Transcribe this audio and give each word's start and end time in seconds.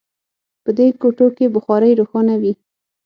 په 0.63 0.69
دې 0.77 0.87
کوټو 1.01 1.27
کې 1.37 1.45
بخارۍ 1.55 1.91
روښانه 1.99 2.35
وي 2.41 2.53